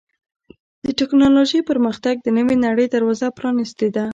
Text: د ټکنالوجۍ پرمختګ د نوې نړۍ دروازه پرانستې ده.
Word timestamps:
د 0.85 0.87
ټکنالوجۍ 0.99 1.61
پرمختګ 1.69 2.15
د 2.21 2.27
نوې 2.37 2.55
نړۍ 2.65 2.87
دروازه 2.89 3.27
پرانستې 3.39 3.87
ده. 3.95 4.05